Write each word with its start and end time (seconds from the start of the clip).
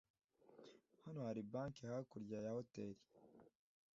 Hano 1.03 1.19
hari 1.27 1.41
banki 1.51 1.83
hakurya 1.91 2.37
ya 2.45 2.51
hoteri. 2.57 3.01